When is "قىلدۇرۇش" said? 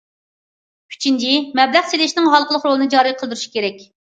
3.21-3.49